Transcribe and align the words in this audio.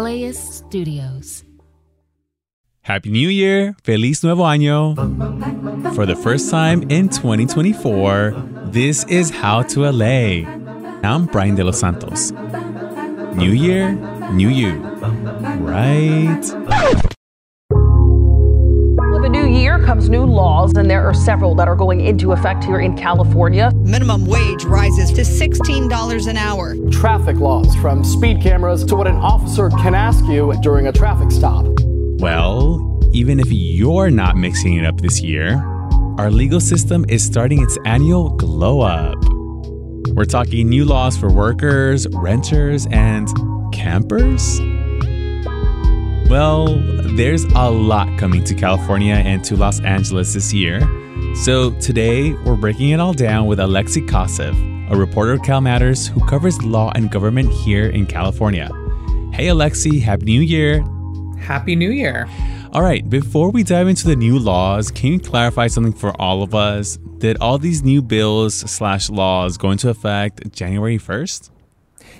LAist 0.00 0.54
Studios. 0.54 1.44
Happy 2.80 3.10
New 3.10 3.28
Year! 3.28 3.74
Feliz 3.84 4.24
Nuevo 4.24 4.42
Año! 4.42 4.96
For 5.94 6.06
the 6.06 6.16
first 6.16 6.50
time 6.50 6.82
in 6.90 7.10
2024, 7.10 8.34
this 8.72 9.04
is 9.04 9.28
How 9.28 9.60
to 9.62 9.80
LA. 9.90 10.48
I'm 11.04 11.26
Brian 11.26 11.56
De 11.56 11.62
Los 11.62 11.80
Santos. 11.80 12.32
New 13.34 13.52
Year, 13.52 13.92
new 14.32 14.48
you. 14.48 14.80
Right? 15.60 16.42
And 20.82 20.90
there 20.90 21.08
are 21.08 21.14
several 21.14 21.54
that 21.54 21.68
are 21.68 21.76
going 21.76 22.00
into 22.00 22.32
effect 22.32 22.64
here 22.64 22.80
in 22.80 22.96
California. 22.96 23.70
Minimum 23.84 24.26
wage 24.26 24.64
rises 24.64 25.12
to 25.12 25.20
$16 25.20 26.26
an 26.26 26.36
hour. 26.36 26.74
Traffic 26.90 27.36
laws, 27.36 27.72
from 27.76 28.02
speed 28.02 28.42
cameras 28.42 28.84
to 28.86 28.96
what 28.96 29.06
an 29.06 29.14
officer 29.14 29.70
can 29.70 29.94
ask 29.94 30.24
you 30.24 30.52
during 30.60 30.88
a 30.88 30.92
traffic 30.92 31.30
stop. 31.30 31.64
Well, 32.18 33.00
even 33.12 33.38
if 33.38 33.46
you're 33.52 34.10
not 34.10 34.36
mixing 34.36 34.74
it 34.74 34.84
up 34.84 35.00
this 35.00 35.20
year, 35.20 35.54
our 36.18 36.32
legal 36.32 36.58
system 36.58 37.06
is 37.08 37.24
starting 37.24 37.62
its 37.62 37.78
annual 37.84 38.30
glow 38.30 38.80
up. 38.80 39.14
We're 40.16 40.24
talking 40.24 40.68
new 40.68 40.84
laws 40.84 41.16
for 41.16 41.30
workers, 41.30 42.08
renters, 42.08 42.88
and 42.90 43.28
campers? 43.72 44.60
Well, 46.28 46.66
there's 47.16 47.44
a 47.44 47.70
lot 47.70 48.08
coming 48.18 48.42
to 48.44 48.54
California 48.54 49.14
and 49.14 49.44
to 49.44 49.54
Los 49.54 49.80
Angeles 49.80 50.32
this 50.32 50.54
year. 50.54 50.80
So 51.34 51.72
today, 51.72 52.32
we're 52.32 52.56
breaking 52.56 52.88
it 52.90 53.00
all 53.00 53.12
down 53.12 53.46
with 53.46 53.60
Alexei 53.60 54.00
Koseff, 54.00 54.54
a 54.90 54.96
reporter 54.96 55.32
of 55.32 55.40
CalMatters 55.40 56.08
who 56.08 56.26
covers 56.26 56.62
law 56.62 56.90
and 56.94 57.10
government 57.10 57.52
here 57.52 57.86
in 57.86 58.06
California. 58.06 58.70
Hey, 59.34 59.48
Alexei, 59.48 59.98
Happy 59.98 60.24
New 60.24 60.40
Year! 60.40 60.82
Happy 61.38 61.76
New 61.76 61.90
Year. 61.90 62.26
All 62.72 62.82
right, 62.82 63.08
before 63.08 63.50
we 63.50 63.62
dive 63.62 63.88
into 63.88 64.06
the 64.06 64.16
new 64.16 64.38
laws, 64.38 64.90
can 64.90 65.12
you 65.12 65.20
clarify 65.20 65.66
something 65.66 65.92
for 65.92 66.18
all 66.18 66.42
of 66.42 66.54
us? 66.54 66.96
Did 67.18 67.36
all 67.42 67.58
these 67.58 67.82
new 67.82 68.00
bills 68.00 68.54
slash 68.54 69.10
laws 69.10 69.58
go 69.58 69.70
into 69.70 69.90
effect 69.90 70.50
January 70.52 70.98
1st? 70.98 71.50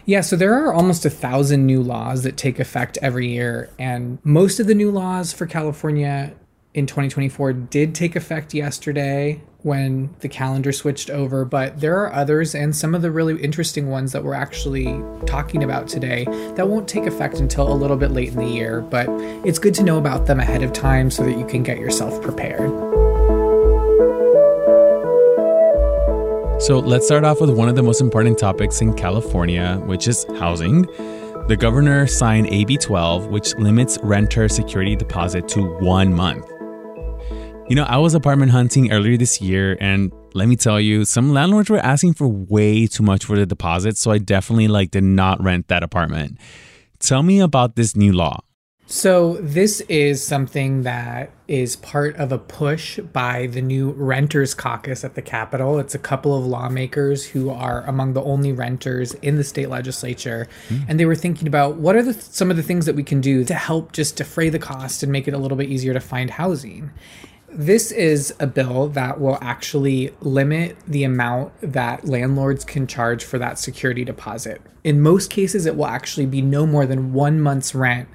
Yeah, 0.05 0.21
so 0.21 0.37
there 0.37 0.55
are 0.55 0.73
almost 0.73 1.05
a 1.05 1.11
thousand 1.11 1.67
new 1.67 1.83
laws 1.83 2.25
that 2.25 2.37
take 2.37 2.59
effect 2.59 2.99
every 3.01 3.29
year, 3.29 3.71
and 3.79 4.19
most 4.25 4.59
of 4.59 4.67
the 4.67 4.75
new 4.75 4.91
laws 4.91 5.33
for 5.33 5.47
California 5.47 6.33
in 6.75 6.87
2024 6.87 7.53
did 7.53 7.95
take 7.95 8.17
effect 8.17 8.55
yesterday 8.55 9.41
when 9.59 10.13
the 10.21 10.29
calendar 10.29 10.73
switched 10.73 11.09
over, 11.11 11.45
but 11.45 11.81
there 11.81 11.97
are 11.99 12.13
others 12.13 12.55
and 12.55 12.75
some 12.75 12.95
of 12.95 13.03
the 13.03 13.11
really 13.11 13.41
interesting 13.41 13.89
ones 13.89 14.13
that 14.13 14.25
we're 14.25 14.35
actually 14.35 15.01
talking 15.27 15.63
about 15.63 15.87
today 15.87 16.25
that 16.57 16.67
won't 16.67 16.89
take 16.89 17.07
effect 17.07 17.39
until 17.39 17.73
a 17.73 17.75
little 17.75 17.97
bit 17.97 18.11
late 18.11 18.29
in 18.31 18.37
the 18.37 18.47
year, 18.47 18.81
but 18.81 19.07
it's 19.47 19.59
good 19.59 19.75
to 19.75 19.85
know 19.85 19.99
about 19.99 20.27
them 20.27 20.41
ahead 20.41 20.63
of 20.63 20.73
time 20.73 21.11
so 21.11 21.23
that 21.25 21.39
you 21.39 21.47
can 21.47 21.63
get 21.63 21.79
yourself 21.79 22.21
prepared. 22.23 22.92
So 26.63 26.79
let's 26.79 27.07
start 27.07 27.25
off 27.25 27.41
with 27.41 27.51
one 27.51 27.69
of 27.69 27.75
the 27.75 27.83
most 27.83 28.01
important 28.01 28.39
topics 28.39 28.81
in 28.81 28.95
California, 28.95 29.83
which 29.87 30.07
is 30.07 30.25
housing. 30.39 30.83
The 31.49 31.57
governor 31.59 32.07
signed 32.07 32.47
AB 32.47 32.77
12, 32.77 33.27
which 33.27 33.53
limits 33.57 33.99
renter 34.05 34.49
security 34.49 34.95
deposit 34.95 35.49
to 35.49 35.61
one 35.81 36.15
month. 36.15 36.49
You 37.69 37.75
know, 37.75 37.83
I 37.83 37.97
was 37.97 38.15
apartment 38.15 38.53
hunting 38.53 38.93
earlier 38.93 39.17
this 39.17 39.41
year, 39.41 39.77
and 39.81 40.13
let 40.35 40.47
me 40.47 40.55
tell 40.55 40.81
you, 40.81 41.05
some 41.05 41.33
landlords 41.33 41.69
were 41.69 41.81
asking 41.81 42.15
for 42.15 42.29
way 42.29 42.87
too 42.87 43.03
much 43.03 43.25
for 43.25 43.35
the 43.37 43.45
deposit, 43.45 43.97
so 43.97 44.13
I 44.13 44.19
definitely 44.19 44.69
like 44.69 44.93
did 44.93 45.03
not 45.03 45.43
rent 45.43 45.67
that 45.67 45.83
apartment. 45.83 46.39
Tell 47.01 47.25
me 47.25 47.41
about 47.41 47.75
this 47.75 47.97
new 47.97 48.13
law. 48.13 48.39
So, 48.95 49.39
this 49.41 49.81
is 49.89 50.23
something 50.23 50.83
that 50.83 51.31
is 51.49 51.77
part 51.77 52.15
of 52.17 52.31
a 52.31 52.37
push 52.37 52.99
by 52.99 53.47
the 53.47 53.63
new 53.63 53.93
Renters 53.93 54.53
Caucus 54.53 55.03
at 55.03 55.15
the 55.15 55.23
Capitol. 55.23 55.79
It's 55.79 55.95
a 55.95 55.99
couple 55.99 56.37
of 56.37 56.45
lawmakers 56.45 57.25
who 57.25 57.49
are 57.49 57.85
among 57.87 58.13
the 58.13 58.23
only 58.23 58.53
renters 58.53 59.15
in 59.15 59.37
the 59.37 59.45
state 59.45 59.71
legislature. 59.71 60.47
Mm. 60.69 60.85
And 60.89 61.01
they 61.01 61.07
were 61.07 61.15
thinking 61.15 61.49
about 61.49 61.77
what 61.77 61.97
are 61.97 62.03
the, 62.03 62.13
some 62.13 62.51
of 62.51 62.59
the 62.59 62.63
things 62.63 62.85
that 62.85 62.95
we 62.95 63.03
can 63.03 63.23
do 63.23 63.45
to 63.45 63.55
help 63.55 63.93
just 63.93 64.17
defray 64.17 64.51
the 64.51 64.59
cost 64.59 65.03
and 65.03 65.11
make 65.11 65.27
it 65.27 65.33
a 65.33 65.39
little 65.39 65.57
bit 65.57 65.71
easier 65.71 65.95
to 65.95 66.01
find 66.01 66.29
housing. 66.29 66.91
This 67.49 67.93
is 67.93 68.35
a 68.41 68.47
bill 68.47 68.89
that 68.89 69.19
will 69.19 69.39
actually 69.41 70.11
limit 70.21 70.77
the 70.87 71.05
amount 71.05 71.53
that 71.63 72.07
landlords 72.07 72.63
can 72.65 72.87
charge 72.87 73.25
for 73.25 73.39
that 73.39 73.59
security 73.59 74.05
deposit. 74.05 74.61
In 74.85 75.01
most 75.01 75.31
cases, 75.31 75.65
it 75.65 75.77
will 75.77 75.87
actually 75.87 76.27
be 76.27 76.43
no 76.43 76.67
more 76.67 76.87
than 76.87 77.13
one 77.13 77.41
month's 77.41 77.75
rent 77.75 78.09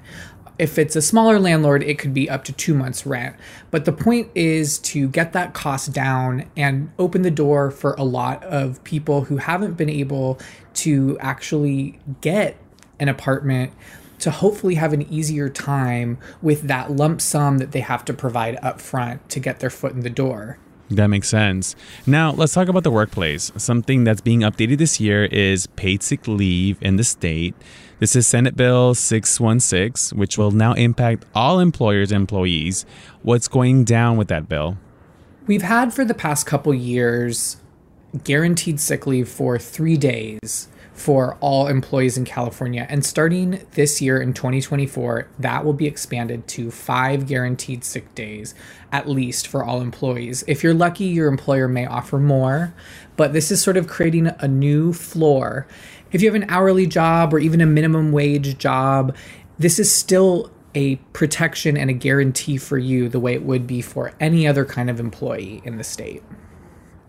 if 0.58 0.78
it's 0.78 0.96
a 0.96 1.02
smaller 1.02 1.38
landlord, 1.38 1.82
it 1.82 1.98
could 1.98 2.12
be 2.12 2.28
up 2.28 2.44
to 2.44 2.52
two 2.52 2.74
months' 2.74 3.06
rent. 3.06 3.36
But 3.70 3.84
the 3.84 3.92
point 3.92 4.30
is 4.34 4.78
to 4.80 5.08
get 5.08 5.32
that 5.32 5.54
cost 5.54 5.92
down 5.92 6.50
and 6.56 6.90
open 6.98 7.22
the 7.22 7.30
door 7.30 7.70
for 7.70 7.94
a 7.94 8.04
lot 8.04 8.42
of 8.44 8.82
people 8.84 9.24
who 9.24 9.36
haven't 9.36 9.76
been 9.76 9.90
able 9.90 10.38
to 10.74 11.16
actually 11.20 11.98
get 12.20 12.56
an 12.98 13.08
apartment 13.08 13.72
to 14.18 14.30
hopefully 14.32 14.74
have 14.74 14.92
an 14.92 15.02
easier 15.02 15.48
time 15.48 16.18
with 16.42 16.62
that 16.62 16.90
lump 16.90 17.20
sum 17.20 17.58
that 17.58 17.70
they 17.70 17.80
have 17.80 18.04
to 18.04 18.12
provide 18.12 18.58
up 18.62 18.80
front 18.80 19.28
to 19.28 19.38
get 19.38 19.60
their 19.60 19.70
foot 19.70 19.92
in 19.92 20.00
the 20.00 20.10
door. 20.10 20.58
That 20.90 21.08
makes 21.08 21.28
sense. 21.28 21.76
Now, 22.06 22.32
let's 22.32 22.54
talk 22.54 22.68
about 22.68 22.82
the 22.82 22.90
workplace. 22.90 23.52
Something 23.56 24.04
that's 24.04 24.22
being 24.22 24.40
updated 24.40 24.78
this 24.78 24.98
year 24.98 25.26
is 25.26 25.66
paid 25.66 26.02
sick 26.02 26.26
leave 26.26 26.78
in 26.82 26.96
the 26.96 27.04
state. 27.04 27.54
This 28.00 28.14
is 28.14 28.28
Senate 28.28 28.54
Bill 28.54 28.94
616, 28.94 30.16
which 30.16 30.38
will 30.38 30.52
now 30.52 30.72
impact 30.74 31.24
all 31.34 31.58
employers 31.58 32.12
employees. 32.12 32.86
What's 33.22 33.48
going 33.48 33.82
down 33.82 34.16
with 34.16 34.28
that 34.28 34.48
bill? 34.48 34.78
We've 35.48 35.62
had 35.62 35.92
for 35.92 36.04
the 36.04 36.14
past 36.14 36.46
couple 36.46 36.72
years 36.72 37.56
guaranteed 38.22 38.78
sick 38.78 39.04
leave 39.08 39.28
for 39.28 39.58
three 39.58 39.96
days 39.96 40.68
for 40.92 41.36
all 41.40 41.66
employees 41.66 42.16
in 42.16 42.24
California. 42.24 42.86
And 42.88 43.04
starting 43.04 43.66
this 43.72 44.00
year 44.00 44.20
in 44.20 44.32
2024, 44.32 45.28
that 45.40 45.64
will 45.64 45.72
be 45.72 45.86
expanded 45.86 46.46
to 46.48 46.70
five 46.70 47.26
guaranteed 47.26 47.82
sick 47.82 48.14
days 48.14 48.54
at 48.92 49.08
least 49.08 49.46
for 49.46 49.64
all 49.64 49.80
employees. 49.80 50.44
If 50.46 50.62
you're 50.62 50.74
lucky, 50.74 51.04
your 51.04 51.28
employer 51.28 51.68
may 51.68 51.86
offer 51.86 52.18
more, 52.18 52.74
but 53.16 53.32
this 53.32 53.50
is 53.50 53.62
sort 53.62 53.76
of 53.76 53.86
creating 53.86 54.28
a 54.38 54.48
new 54.48 54.92
floor 54.92 55.66
if 56.12 56.22
you 56.22 56.28
have 56.28 56.40
an 56.40 56.48
hourly 56.48 56.86
job 56.86 57.32
or 57.34 57.38
even 57.38 57.60
a 57.60 57.66
minimum 57.66 58.12
wage 58.12 58.58
job, 58.58 59.14
this 59.58 59.78
is 59.78 59.94
still 59.94 60.50
a 60.74 60.96
protection 61.12 61.76
and 61.76 61.90
a 61.90 61.92
guarantee 61.92 62.56
for 62.56 62.78
you 62.78 63.08
the 63.08 63.20
way 63.20 63.34
it 63.34 63.42
would 63.42 63.66
be 63.66 63.82
for 63.82 64.12
any 64.20 64.46
other 64.46 64.64
kind 64.64 64.90
of 64.90 65.00
employee 65.00 65.60
in 65.64 65.76
the 65.76 65.84
state. 65.84 66.22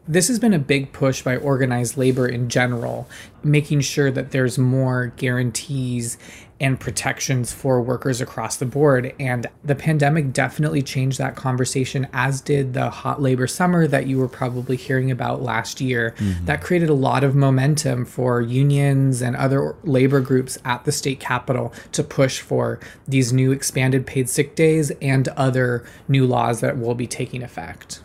This 0.09 0.27
has 0.27 0.39
been 0.39 0.55
a 0.55 0.59
big 0.59 0.91
push 0.91 1.21
by 1.21 1.37
organized 1.37 1.95
labor 1.95 2.27
in 2.27 2.49
general, 2.49 3.07
making 3.43 3.81
sure 3.81 4.09
that 4.09 4.31
there's 4.31 4.57
more 4.57 5.13
guarantees 5.17 6.17
and 6.59 6.79
protections 6.79 7.53
for 7.53 7.79
workers 7.79 8.19
across 8.19 8.57
the 8.57 8.65
board. 8.65 9.13
And 9.19 9.45
the 9.63 9.75
pandemic 9.75 10.33
definitely 10.33 10.81
changed 10.81 11.19
that 11.19 11.35
conversation, 11.35 12.07
as 12.11 12.41
did 12.41 12.73
the 12.73 12.89
hot 12.89 13.21
labor 13.21 13.45
summer 13.45 13.85
that 13.85 14.07
you 14.07 14.17
were 14.17 14.27
probably 14.27 14.77
hearing 14.77 15.11
about 15.11 15.43
last 15.43 15.79
year. 15.79 16.15
Mm-hmm. 16.17 16.45
That 16.45 16.63
created 16.63 16.89
a 16.89 16.95
lot 16.95 17.23
of 17.23 17.35
momentum 17.35 18.03
for 18.03 18.41
unions 18.41 19.21
and 19.21 19.35
other 19.35 19.75
labor 19.83 20.21
groups 20.21 20.57
at 20.65 20.85
the 20.85 20.91
state 20.91 21.19
capitol 21.19 21.71
to 21.91 22.03
push 22.03 22.39
for 22.39 22.79
these 23.07 23.31
new 23.31 23.51
expanded 23.51 24.07
paid 24.07 24.27
sick 24.27 24.55
days 24.55 24.89
and 25.03 25.27
other 25.29 25.85
new 26.07 26.25
laws 26.25 26.61
that 26.61 26.79
will 26.79 26.95
be 26.95 27.05
taking 27.05 27.43
effect. 27.43 28.01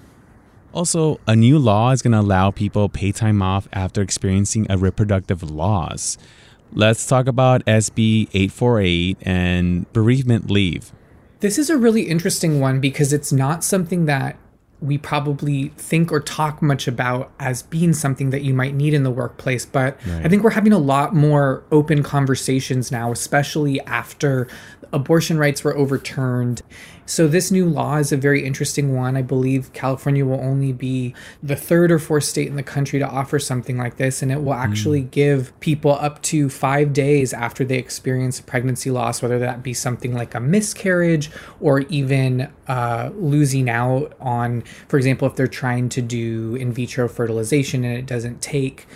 Also, 0.74 1.20
a 1.28 1.36
new 1.36 1.56
law 1.56 1.92
is 1.92 2.02
going 2.02 2.10
to 2.10 2.18
allow 2.18 2.50
people 2.50 2.88
pay 2.88 3.12
time 3.12 3.40
off 3.40 3.68
after 3.72 4.02
experiencing 4.02 4.66
a 4.68 4.76
reproductive 4.76 5.40
loss. 5.40 6.18
let's 6.72 7.06
talk 7.06 7.28
about 7.28 7.64
SB 7.66 8.28
848 8.34 9.18
and 9.22 9.90
bereavement 9.92 10.50
leave. 10.50 10.90
This 11.38 11.58
is 11.58 11.70
a 11.70 11.76
really 11.76 12.02
interesting 12.02 12.58
one 12.58 12.80
because 12.80 13.12
it's 13.12 13.32
not 13.32 13.62
something 13.62 14.06
that 14.06 14.36
we 14.80 14.98
probably 14.98 15.68
think 15.76 16.12
or 16.12 16.20
talk 16.20 16.60
much 16.60 16.86
about 16.88 17.30
as 17.38 17.62
being 17.62 17.92
something 17.92 18.30
that 18.30 18.42
you 18.42 18.52
might 18.52 18.74
need 18.74 18.92
in 18.92 19.02
the 19.02 19.10
workplace. 19.10 19.64
But 19.64 19.98
right. 20.06 20.26
I 20.26 20.28
think 20.28 20.42
we're 20.42 20.50
having 20.50 20.72
a 20.72 20.78
lot 20.78 21.14
more 21.14 21.62
open 21.70 22.02
conversations 22.02 22.90
now, 22.90 23.12
especially 23.12 23.80
after 23.82 24.48
abortion 24.94 25.38
rights 25.38 25.64
were 25.64 25.76
overturned 25.76 26.62
so, 27.06 27.28
this 27.28 27.50
new 27.50 27.66
law 27.66 27.96
is 27.96 28.12
a 28.12 28.16
very 28.16 28.44
interesting 28.46 28.94
one. 28.94 29.14
I 29.14 29.20
believe 29.20 29.72
California 29.74 30.24
will 30.24 30.40
only 30.40 30.72
be 30.72 31.14
the 31.42 31.54
third 31.54 31.92
or 31.92 31.98
fourth 31.98 32.24
state 32.24 32.48
in 32.48 32.56
the 32.56 32.62
country 32.62 32.98
to 32.98 33.06
offer 33.06 33.38
something 33.38 33.76
like 33.76 33.98
this, 33.98 34.22
and 34.22 34.32
it 34.32 34.42
will 34.42 34.54
actually 34.54 35.02
mm. 35.02 35.10
give 35.10 35.58
people 35.60 35.92
up 35.92 36.22
to 36.22 36.48
five 36.48 36.94
days 36.94 37.34
after 37.34 37.62
they 37.62 37.76
experience 37.76 38.40
pregnancy 38.40 38.90
loss, 38.90 39.20
whether 39.20 39.38
that 39.38 39.62
be 39.62 39.74
something 39.74 40.14
like 40.14 40.34
a 40.34 40.40
miscarriage 40.40 41.30
or 41.60 41.80
even 41.80 42.50
uh, 42.68 43.10
losing 43.14 43.68
out 43.68 44.14
on, 44.18 44.62
for 44.88 44.96
example, 44.96 45.28
if 45.28 45.36
they're 45.36 45.46
trying 45.46 45.90
to 45.90 46.00
do 46.00 46.56
in 46.56 46.72
vitro 46.72 47.06
fertilization 47.06 47.84
and 47.84 47.98
it 47.98 48.06
doesn't 48.06 48.40
take. 48.40 48.86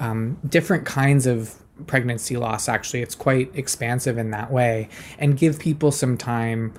Um, 0.00 0.38
different 0.48 0.86
kinds 0.86 1.26
of 1.26 1.56
pregnancy 1.86 2.36
loss 2.36 2.68
actually 2.68 3.00
it's 3.00 3.14
quite 3.14 3.50
expansive 3.54 4.18
in 4.18 4.30
that 4.30 4.50
way 4.50 4.88
and 5.18 5.38
give 5.38 5.58
people 5.58 5.90
some 5.92 6.16
time 6.16 6.72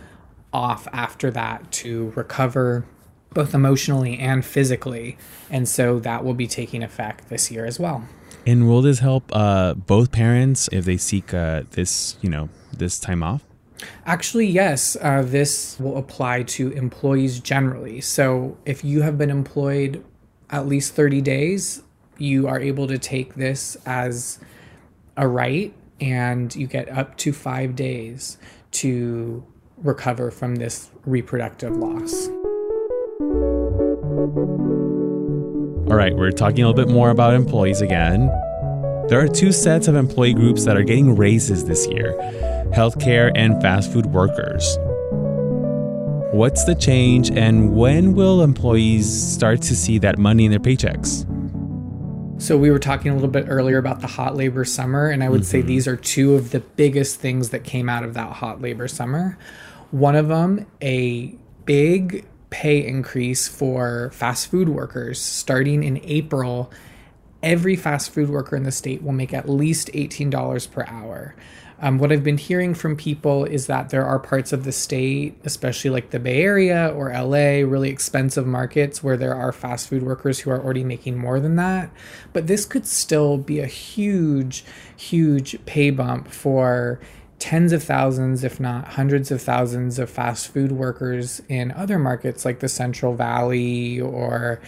off 0.52 0.88
after 0.92 1.32
that 1.32 1.72
to 1.72 2.12
recover 2.16 2.86
both 3.34 3.54
emotionally 3.54 4.18
and 4.18 4.44
physically. 4.44 5.18
And 5.50 5.68
so 5.68 6.00
that 6.00 6.24
will 6.24 6.34
be 6.34 6.48
taking 6.48 6.84
effect 6.84 7.30
this 7.30 7.52
year 7.52 7.66
as 7.66 7.80
well. 7.80 8.08
And 8.46 8.68
will 8.68 8.82
this 8.82 9.00
help 9.00 9.32
uh, 9.34 9.74
both 9.76 10.12
parents 10.12 10.70
if 10.72 10.86
they 10.86 10.98
seek 10.98 11.34
uh, 11.34 11.64
this, 11.72 12.18
you 12.22 12.30
know, 12.30 12.50
this 12.76 13.00
time 13.00 13.22
off? 13.22 13.44
Actually, 14.06 14.48
yes. 14.48 14.98
Uh, 15.00 15.22
this 15.22 15.80
will 15.80 15.98
apply 15.98 16.44
to 16.44 16.72
employees 16.72 17.40
generally. 17.40 18.02
So 18.02 18.58
if 18.66 18.84
you 18.84 19.02
have 19.04 19.18
been 19.18 19.30
employed 19.30 20.04
at 20.50 20.68
least 20.68 20.96
30 20.96 21.22
days, 21.22 21.84
you 22.18 22.48
are 22.48 22.60
able 22.60 22.88
to 22.88 22.98
take 22.98 23.36
this 23.36 23.78
as 23.86 24.40
a 25.20 25.28
right 25.28 25.74
and 26.02 26.56
you 26.56 26.66
get 26.66 26.90
up 26.90 27.18
to 27.18 27.34
five 27.34 27.76
days 27.76 28.38
to 28.72 29.46
recover 29.78 30.32
from 30.32 30.56
this 30.56 30.90
reproductive 31.06 31.76
loss. 31.76 32.30
All 35.90 35.96
right, 35.96 36.16
we're 36.16 36.32
talking 36.32 36.64
a 36.64 36.68
little 36.68 36.86
bit 36.86 36.92
more 36.92 37.10
about 37.10 37.34
employees 37.34 37.82
again. 37.82 38.28
There 39.10 39.20
are 39.20 39.28
two 39.28 39.52
sets 39.52 39.88
of 39.88 39.96
employee 39.96 40.34
groups 40.34 40.64
that 40.66 40.78
are 40.78 40.84
getting 40.84 41.16
raises 41.16 41.66
this 41.66 41.88
year 41.88 42.14
healthcare 42.74 43.32
and 43.36 43.60
fast 43.62 43.92
food 43.92 44.06
workers. 44.06 44.78
What's 46.32 46.64
the 46.64 46.76
change, 46.76 47.32
and 47.32 47.76
when 47.76 48.14
will 48.14 48.44
employees 48.44 49.12
start 49.12 49.64
to 49.64 49.76
see 49.76 49.98
that 49.98 50.20
money 50.20 50.46
in 50.46 50.52
their 50.52 50.60
paychecks? 50.60 51.26
So, 52.40 52.58
we 52.58 52.72
were 52.72 52.80
talking 52.80 53.12
a 53.12 53.16
little 53.16 53.30
bit 53.30 53.48
earlier 53.50 53.78
about 53.78 54.00
the 54.00 54.08
hot 54.08 54.34
labor 54.34 54.64
summer, 54.64 55.10
and 55.10 55.22
I 55.22 55.28
would 55.28 55.42
mm-hmm. 55.42 55.50
say 55.50 55.62
these 55.62 55.90
are 55.90 55.98
two 55.98 56.36
of 56.36 56.52
the 56.52 56.62
biggest 56.62 57.20
things 57.20 57.50
that 57.50 57.66
came 57.66 57.90
out 57.90 58.06
of 58.06 58.14
that 58.14 58.32
hot 58.32 58.62
labor 58.62 58.88
summer. 58.88 59.38
One 59.92 60.16
of 60.16 60.30
them, 60.30 60.66
a 60.82 61.36
big 61.66 62.26
pay 62.50 62.88
increase 62.88 63.50
for 63.50 64.10
fast 64.14 64.50
food 64.50 64.70
workers 64.70 65.20
starting 65.22 65.84
in 65.84 66.00
April. 66.06 66.72
Every 67.44 67.76
fast 67.76 68.12
food 68.12 68.30
worker 68.30 68.56
in 68.56 68.64
the 68.64 68.72
state 68.72 69.04
will 69.04 69.12
make 69.12 69.34
at 69.34 69.50
least 69.50 69.92
$18 69.92 70.72
per 70.72 70.86
hour. 70.88 71.36
Um, 71.82 71.98
what 71.98 72.12
I've 72.12 72.24
been 72.24 72.38
hearing 72.38 72.74
from 72.74 72.98
people 72.98 73.46
is 73.46 73.68
that 73.68 73.90
there 73.90 74.06
are 74.06 74.20
parts 74.20 74.52
of 74.52 74.66
the 74.66 74.72
state, 74.72 75.40
especially 75.46 75.90
like 75.90 76.10
the 76.10 76.20
Bay 76.20 76.42
Area 76.42 76.94
or 76.94 77.14
LA, 77.14 77.66
really 77.66 77.90
expensive 77.90 78.46
markets 78.46 79.02
where 79.02 79.16
there 79.16 79.34
are 79.34 79.54
fast 79.54 79.88
food 79.88 80.04
workers 80.04 80.40
who 80.40 80.52
are 80.52 80.62
already 80.62 80.84
making 80.84 81.18
more 81.18 81.40
than 81.40 81.56
that. 81.56 81.90
But 82.34 82.48
this 82.48 82.66
could 82.66 82.86
still 82.86 83.38
be 83.38 83.60
a 83.60 83.66
huge, 83.66 84.66
huge 84.98 85.64
pay 85.66 85.90
bump 85.90 86.28
for 86.28 87.00
tens 87.40 87.72
of 87.72 87.82
thousands, 87.82 88.44
if 88.44 88.60
not 88.60 88.90
hundreds 88.90 89.32
of 89.32 89.42
thousands, 89.42 89.98
of 89.98 90.10
fast 90.10 90.50
food 90.50 90.74
workers 90.74 91.42
in 91.48 91.72
other 91.72 91.98
markets 91.98 92.44
like 92.44 92.60
the 92.60 92.68
Central 92.68 93.14
Valley 93.14 94.02
or 94.02 94.60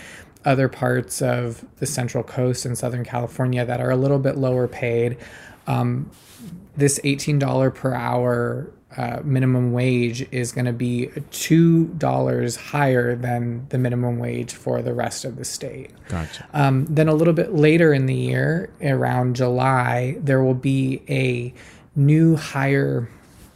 other 0.45 0.69
parts 0.69 1.21
of 1.21 1.65
the 1.77 1.85
Central 1.85 2.23
Coast 2.23 2.65
in 2.65 2.75
Southern 2.75 3.03
California 3.03 3.65
that 3.65 3.81
are 3.81 3.91
a 3.91 3.97
little 3.97 4.17
bit 4.17 4.37
lower 4.37 4.67
paid. 4.67 5.17
Um, 5.67 6.09
this 6.75 6.99
$18 6.99 7.75
per 7.75 7.93
hour 7.93 8.71
uh, 8.97 9.21
minimum 9.23 9.71
wage 9.71 10.27
is 10.31 10.51
going 10.51 10.65
to 10.65 10.73
be 10.73 11.07
$2 11.15 12.57
higher 12.57 13.15
than 13.15 13.65
the 13.69 13.77
minimum 13.77 14.19
wage 14.19 14.53
for 14.53 14.81
the 14.81 14.93
rest 14.93 15.23
of 15.23 15.37
the 15.37 15.45
state. 15.45 15.91
Gotcha. 16.09 16.47
Um, 16.53 16.85
then 16.89 17.07
a 17.07 17.13
little 17.13 17.33
bit 17.33 17.53
later 17.53 17.93
in 17.93 18.05
the 18.05 18.15
year, 18.15 18.69
around 18.81 19.37
July, 19.37 20.17
there 20.19 20.43
will 20.43 20.53
be 20.53 21.01
a 21.07 21.53
new 21.95 22.35
higher 22.35 23.09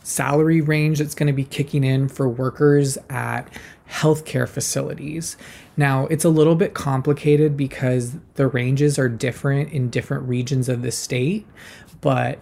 salary 0.04 0.62
range 0.62 1.00
that's 1.00 1.16
going 1.16 1.28
to 1.28 1.34
be 1.34 1.44
kicking 1.44 1.84
in 1.84 2.08
for 2.08 2.30
workers 2.30 2.98
at 3.10 3.50
healthcare 3.90 4.48
facilities. 4.48 5.36
Now, 5.78 6.06
it's 6.08 6.24
a 6.24 6.30
little 6.30 6.56
bit 6.56 6.74
complicated 6.74 7.58
because 7.58 8.16
the 8.36 8.48
ranges 8.48 8.98
are 8.98 9.10
different 9.10 9.72
in 9.72 9.90
different 9.90 10.28
regions 10.28 10.70
of 10.70 10.82
the 10.82 10.92
state, 10.92 11.46
but 12.02 12.40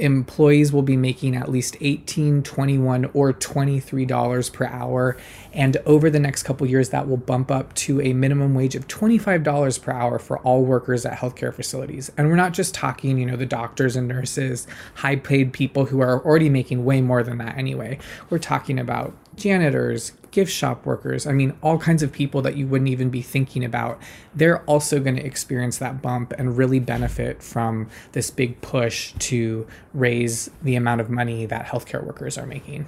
employees 0.00 0.72
will 0.72 0.82
be 0.82 0.96
making 0.96 1.36
at 1.36 1.50
least 1.50 1.76
18 1.80 2.42
21 2.42 3.10
or 3.14 3.32
23 3.32 4.04
dollars 4.04 4.50
per 4.50 4.66
hour. 4.66 5.16
And 5.52 5.76
over 5.86 6.10
the 6.10 6.20
next 6.20 6.42
couple 6.42 6.66
years 6.66 6.90
that 6.90 7.08
will 7.08 7.16
bump 7.16 7.50
up 7.50 7.74
to 7.74 8.00
a 8.00 8.12
minimum 8.12 8.54
wage 8.54 8.74
of 8.74 8.88
25 8.88 9.42
dollars 9.42 9.78
per 9.78 9.92
hour 9.92 10.18
for 10.18 10.38
all 10.40 10.64
workers 10.64 11.04
at 11.04 11.18
healthcare 11.18 11.52
facilities. 11.52 12.10
And 12.16 12.28
we're 12.28 12.36
not 12.36 12.52
just 12.52 12.74
talking 12.74 13.18
you 13.18 13.26
know 13.26 13.36
the 13.36 13.46
doctors 13.46 13.96
and 13.96 14.08
nurses 14.08 14.66
high 14.94 15.16
paid 15.16 15.52
people 15.52 15.86
who 15.86 16.00
are 16.00 16.24
already 16.24 16.48
making 16.48 16.84
way 16.84 17.00
more 17.00 17.22
than 17.22 17.38
that 17.38 17.56
anyway. 17.56 17.98
We're 18.30 18.38
talking 18.38 18.78
about 18.78 19.14
janitors 19.38 20.12
gift 20.30 20.52
shop 20.52 20.84
workers, 20.84 21.26
I 21.26 21.32
mean, 21.32 21.54
all 21.62 21.78
kinds 21.78 22.02
of 22.02 22.12
people 22.12 22.42
that 22.42 22.56
you 22.56 22.66
wouldn't 22.66 22.90
even 22.90 23.10
be 23.10 23.22
thinking 23.22 23.64
about, 23.64 24.00
they're 24.34 24.62
also 24.64 25.00
going 25.00 25.16
to 25.16 25.24
experience 25.24 25.78
that 25.78 26.02
bump 26.02 26.32
and 26.38 26.56
really 26.56 26.80
benefit 26.80 27.42
from 27.42 27.88
this 28.12 28.30
big 28.30 28.60
push 28.60 29.12
to 29.18 29.66
raise 29.94 30.50
the 30.62 30.76
amount 30.76 31.00
of 31.00 31.10
money 31.10 31.46
that 31.46 31.66
healthcare 31.66 32.04
workers 32.04 32.36
are 32.36 32.46
making. 32.46 32.86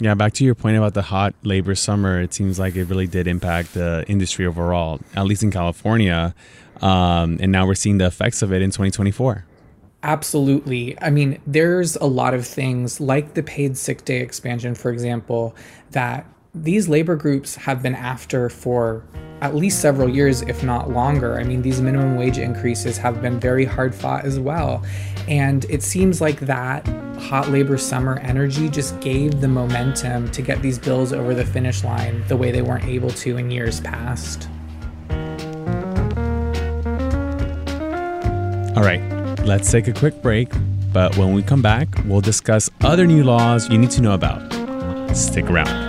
Yeah, 0.00 0.14
back 0.14 0.32
to 0.34 0.44
your 0.44 0.54
point 0.54 0.76
about 0.76 0.94
the 0.94 1.02
hot 1.02 1.34
labor 1.42 1.74
summer, 1.74 2.20
it 2.20 2.32
seems 2.32 2.58
like 2.58 2.76
it 2.76 2.84
really 2.84 3.08
did 3.08 3.26
impact 3.26 3.74
the 3.74 4.04
industry 4.06 4.46
overall, 4.46 5.00
at 5.14 5.26
least 5.26 5.42
in 5.42 5.50
California. 5.50 6.34
Um, 6.80 7.38
and 7.40 7.50
now 7.50 7.66
we're 7.66 7.74
seeing 7.74 7.98
the 7.98 8.06
effects 8.06 8.40
of 8.40 8.52
it 8.52 8.62
in 8.62 8.70
2024. 8.70 9.44
Absolutely. 10.02 10.96
I 11.00 11.10
mean, 11.10 11.40
there's 11.46 11.96
a 11.96 12.04
lot 12.04 12.32
of 12.32 12.46
things 12.46 13.00
like 13.00 13.34
the 13.34 13.42
paid 13.42 13.76
sick 13.76 14.04
day 14.04 14.20
expansion, 14.20 14.74
for 14.74 14.92
example, 14.92 15.56
that 15.90 16.24
these 16.54 16.88
labor 16.88 17.16
groups 17.16 17.56
have 17.56 17.82
been 17.82 17.94
after 17.94 18.48
for 18.48 19.04
at 19.40 19.54
least 19.54 19.80
several 19.80 20.08
years, 20.08 20.42
if 20.42 20.62
not 20.62 20.90
longer. 20.90 21.38
I 21.38 21.44
mean, 21.44 21.62
these 21.62 21.80
minimum 21.80 22.16
wage 22.16 22.38
increases 22.38 22.96
have 22.98 23.20
been 23.20 23.38
very 23.38 23.64
hard 23.64 23.94
fought 23.94 24.24
as 24.24 24.38
well. 24.40 24.84
And 25.28 25.64
it 25.66 25.82
seems 25.82 26.20
like 26.20 26.40
that 26.40 26.86
hot 27.18 27.48
labor 27.50 27.76
summer 27.76 28.18
energy 28.20 28.68
just 28.68 28.98
gave 29.00 29.40
the 29.40 29.48
momentum 29.48 30.30
to 30.30 30.42
get 30.42 30.62
these 30.62 30.78
bills 30.78 31.12
over 31.12 31.34
the 31.34 31.44
finish 31.44 31.84
line 31.84 32.24
the 32.28 32.36
way 32.36 32.50
they 32.50 32.62
weren't 32.62 32.84
able 32.84 33.10
to 33.10 33.36
in 33.36 33.50
years 33.50 33.80
past. 33.80 34.48
All 38.76 38.84
right, 38.84 39.17
let's 39.48 39.72
take 39.72 39.88
a 39.88 39.92
quick 39.92 40.20
break. 40.22 40.48
But 40.92 41.16
when 41.16 41.32
we 41.32 41.42
come 41.42 41.62
back, 41.62 41.88
we'll 42.04 42.20
discuss 42.20 42.70
other 42.82 43.06
new 43.06 43.24
laws 43.24 43.68
you 43.70 43.78
need 43.78 43.90
to 43.92 44.02
know 44.02 44.12
about. 44.12 44.40
Stick 45.16 45.46
around. 45.46 45.88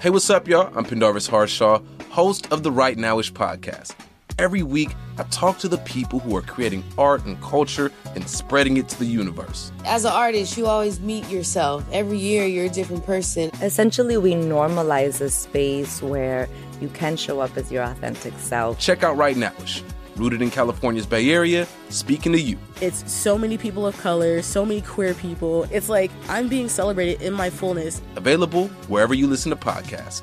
Hey, 0.00 0.10
what's 0.10 0.28
up, 0.28 0.48
y'all? 0.48 0.70
I'm 0.76 0.84
Pendarvis 0.84 1.26
Harshaw, 1.26 1.80
host 2.10 2.52
of 2.52 2.62
the 2.62 2.70
Right 2.70 2.96
Nowish 2.98 3.32
podcast. 3.32 3.94
Every 4.36 4.62
week, 4.62 4.90
I 5.16 5.22
talk 5.24 5.58
to 5.58 5.68
the 5.68 5.78
people 5.78 6.18
who 6.18 6.36
are 6.36 6.42
creating 6.42 6.82
art 6.98 7.24
and 7.24 7.40
culture 7.40 7.92
and 8.16 8.28
spreading 8.28 8.76
it 8.78 8.88
to 8.88 8.98
the 8.98 9.06
universe. 9.06 9.70
As 9.84 10.04
an 10.04 10.10
artist, 10.10 10.58
you 10.58 10.66
always 10.66 10.98
meet 10.98 11.28
yourself. 11.30 11.86
Every 11.92 12.18
year, 12.18 12.44
you're 12.44 12.66
a 12.66 12.68
different 12.68 13.06
person. 13.06 13.50
Essentially, 13.62 14.16
we 14.16 14.34
normalize 14.34 15.20
a 15.20 15.30
space 15.30 16.02
where 16.02 16.48
you 16.80 16.88
can 16.88 17.16
show 17.16 17.40
up 17.40 17.56
as 17.56 17.70
your 17.70 17.82
authentic 17.82 18.34
self. 18.38 18.78
Check 18.78 19.02
out 19.02 19.16
Right 19.16 19.36
Nowish 19.36 19.82
rooted 20.16 20.42
in 20.42 20.50
California's 20.50 21.06
Bay 21.06 21.30
Area, 21.30 21.66
speaking 21.88 22.32
to 22.32 22.40
you. 22.40 22.58
It's 22.80 23.10
so 23.10 23.38
many 23.38 23.58
people 23.58 23.86
of 23.86 23.96
color, 23.98 24.42
so 24.42 24.64
many 24.64 24.80
queer 24.80 25.14
people. 25.14 25.66
It's 25.70 25.88
like 25.88 26.10
I'm 26.28 26.48
being 26.48 26.68
celebrated 26.68 27.22
in 27.22 27.32
my 27.32 27.50
fullness. 27.50 28.00
Available 28.16 28.68
wherever 28.88 29.14
you 29.14 29.26
listen 29.26 29.50
to 29.50 29.56
podcasts. 29.56 30.22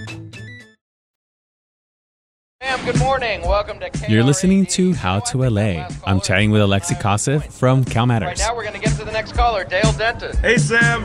Good 2.83 2.97
morning. 2.97 3.41
Welcome 3.41 3.79
to 3.79 3.91
You're 4.09 4.23
listening 4.23 4.65
to 4.67 4.93
How 4.93 5.19
to 5.19 5.47
LA. 5.47 5.87
I'm 6.03 6.19
chatting 6.19 6.49
with 6.49 6.61
Alexei 6.61 6.95
Koseff 6.95 7.51
from 7.51 7.85
Cal 7.85 8.07
Right 8.07 8.19
Matters. 8.19 8.39
now, 8.39 8.55
we're 8.55 8.63
going 8.63 8.73
to 8.73 8.79
get 8.79 8.97
to 8.97 9.05
the 9.05 9.11
next 9.11 9.33
caller, 9.33 9.63
Dale 9.63 9.91
Denton. 9.93 10.35
Hey 10.37 10.57
Sam, 10.57 11.03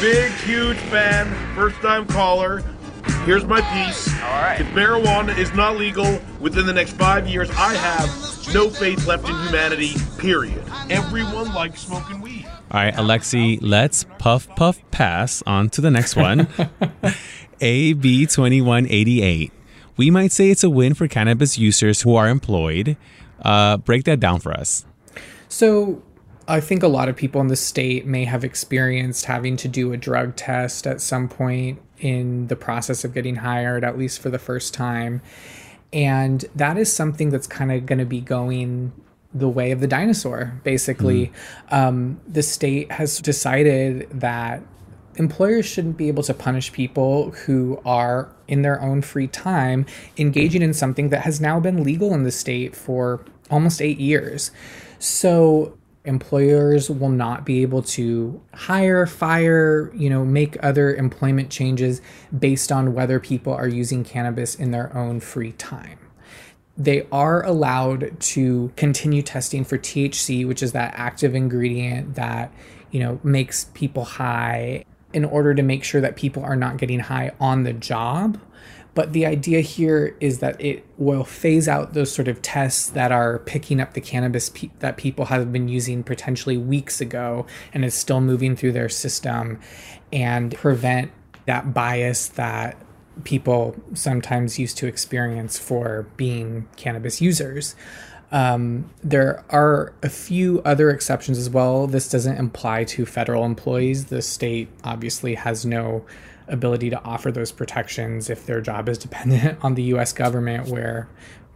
big 0.00 0.32
huge 0.32 0.76
fan, 0.76 1.32
first 1.54 1.76
time 1.76 2.06
caller. 2.08 2.64
Here's 3.26 3.44
my 3.44 3.60
piece. 3.60 4.12
All 4.22 4.30
right. 4.42 4.60
If 4.60 4.66
marijuana 4.68 5.38
is 5.38 5.54
not 5.54 5.76
legal 5.76 6.20
within 6.40 6.66
the 6.66 6.72
next 6.72 6.94
five 6.94 7.28
years, 7.28 7.48
I 7.50 7.74
have 7.74 8.54
no 8.54 8.68
faith 8.68 9.06
left 9.06 9.28
in 9.28 9.36
humanity. 9.44 9.92
Period. 10.18 10.62
Everyone 10.90 11.54
likes 11.54 11.82
smoking 11.82 12.20
weed. 12.22 12.44
All 12.46 12.80
right, 12.80 12.94
Alexei, 12.96 13.58
let's 13.62 14.04
puff 14.18 14.48
puff 14.56 14.80
pass 14.90 15.44
on 15.46 15.70
to 15.70 15.80
the 15.80 15.92
next 15.92 16.16
one. 16.16 16.48
AB 17.60 18.26
2188. 18.26 19.52
We 19.96 20.10
might 20.10 20.32
say 20.32 20.50
it's 20.50 20.64
a 20.64 20.70
win 20.70 20.94
for 20.94 21.06
cannabis 21.08 21.58
users 21.58 22.02
who 22.02 22.14
are 22.16 22.28
employed. 22.28 22.96
Uh, 23.42 23.76
break 23.78 24.04
that 24.04 24.20
down 24.20 24.40
for 24.40 24.52
us. 24.52 24.84
So, 25.48 26.02
I 26.46 26.60
think 26.60 26.82
a 26.82 26.88
lot 26.88 27.08
of 27.08 27.16
people 27.16 27.40
in 27.40 27.46
the 27.46 27.56
state 27.56 28.06
may 28.06 28.24
have 28.24 28.44
experienced 28.44 29.24
having 29.24 29.56
to 29.58 29.68
do 29.68 29.92
a 29.92 29.96
drug 29.96 30.36
test 30.36 30.86
at 30.86 31.00
some 31.00 31.28
point 31.28 31.80
in 31.98 32.48
the 32.48 32.56
process 32.56 33.04
of 33.04 33.14
getting 33.14 33.36
hired, 33.36 33.82
at 33.82 33.98
least 33.98 34.20
for 34.20 34.28
the 34.28 34.38
first 34.38 34.74
time. 34.74 35.22
And 35.92 36.44
that 36.54 36.76
is 36.76 36.92
something 36.92 37.30
that's 37.30 37.46
kind 37.46 37.72
of 37.72 37.86
going 37.86 38.00
to 38.00 38.04
be 38.04 38.20
going 38.20 38.92
the 39.32 39.48
way 39.48 39.70
of 39.70 39.80
the 39.80 39.86
dinosaur, 39.86 40.60
basically. 40.64 41.32
Um, 41.70 42.20
the 42.28 42.42
state 42.42 42.90
has 42.92 43.20
decided 43.20 44.08
that 44.10 44.62
employers 45.16 45.66
shouldn't 45.66 45.96
be 45.96 46.08
able 46.08 46.22
to 46.24 46.34
punish 46.34 46.72
people 46.72 47.30
who 47.30 47.80
are 47.86 48.33
in 48.48 48.62
their 48.62 48.80
own 48.80 49.02
free 49.02 49.26
time 49.26 49.86
engaging 50.16 50.62
in 50.62 50.72
something 50.72 51.08
that 51.10 51.22
has 51.22 51.40
now 51.40 51.60
been 51.60 51.82
legal 51.82 52.14
in 52.14 52.24
the 52.24 52.30
state 52.30 52.74
for 52.74 53.24
almost 53.50 53.80
eight 53.80 53.98
years. 53.98 54.50
So 54.98 55.76
employers 56.04 56.90
will 56.90 57.08
not 57.08 57.46
be 57.46 57.62
able 57.62 57.82
to 57.82 58.40
hire, 58.52 59.06
fire, 59.06 59.90
you 59.94 60.10
know, 60.10 60.24
make 60.24 60.62
other 60.62 60.94
employment 60.94 61.50
changes 61.50 62.02
based 62.36 62.70
on 62.70 62.94
whether 62.94 63.18
people 63.18 63.52
are 63.52 63.68
using 63.68 64.04
cannabis 64.04 64.54
in 64.54 64.70
their 64.70 64.94
own 64.96 65.20
free 65.20 65.52
time 65.52 65.98
they 66.76 67.06
are 67.12 67.44
allowed 67.44 68.18
to 68.20 68.72
continue 68.76 69.22
testing 69.22 69.64
for 69.64 69.78
THC, 69.78 70.46
which 70.46 70.62
is 70.62 70.72
that 70.72 70.94
active 70.96 71.34
ingredient 71.34 72.16
that, 72.16 72.52
you 72.90 73.00
know, 73.00 73.20
makes 73.22 73.66
people 73.74 74.04
high 74.04 74.84
in 75.14 75.24
order 75.24 75.54
to 75.54 75.62
make 75.62 75.84
sure 75.84 76.00
that 76.00 76.16
people 76.16 76.44
are 76.44 76.56
not 76.56 76.76
getting 76.76 76.98
high 76.98 77.32
on 77.40 77.62
the 77.62 77.72
job. 77.72 78.38
But 78.94 79.12
the 79.12 79.26
idea 79.26 79.60
here 79.60 80.16
is 80.20 80.38
that 80.38 80.60
it 80.60 80.84
will 80.98 81.24
phase 81.24 81.66
out 81.66 81.94
those 81.94 82.12
sort 82.12 82.28
of 82.28 82.42
tests 82.42 82.90
that 82.90 83.10
are 83.10 83.40
picking 83.40 83.80
up 83.80 83.94
the 83.94 84.00
cannabis 84.00 84.50
pe- 84.50 84.70
that 84.78 84.96
people 84.96 85.24
have 85.26 85.52
been 85.52 85.68
using 85.68 86.04
potentially 86.04 86.56
weeks 86.56 87.00
ago 87.00 87.46
and 87.72 87.84
is 87.84 87.94
still 87.94 88.20
moving 88.20 88.54
through 88.54 88.72
their 88.72 88.88
system 88.88 89.58
and 90.12 90.54
prevent 90.54 91.10
that 91.46 91.74
bias 91.74 92.28
that 92.28 92.76
people 93.24 93.76
sometimes 93.94 94.58
used 94.58 94.76
to 94.78 94.86
experience 94.86 95.58
for 95.58 96.06
being 96.16 96.68
cannabis 96.76 97.20
users. 97.20 97.74
Um, 98.34 98.90
there 99.00 99.44
are 99.50 99.92
a 100.02 100.08
few 100.08 100.60
other 100.64 100.90
exceptions 100.90 101.38
as 101.38 101.48
well. 101.48 101.86
This 101.86 102.08
doesn't 102.08 102.36
apply 102.36 102.82
to 102.84 103.06
federal 103.06 103.44
employees. 103.44 104.06
The 104.06 104.22
state 104.22 104.68
obviously 104.82 105.36
has 105.36 105.64
no 105.64 106.04
ability 106.48 106.90
to 106.90 107.00
offer 107.04 107.30
those 107.30 107.52
protections 107.52 108.28
if 108.28 108.44
their 108.44 108.60
job 108.60 108.88
is 108.88 108.98
dependent 109.06 109.58
on 109.62 109.76
the 109.76 109.84
US 109.94 110.12
government, 110.12 110.66
where 110.68 111.08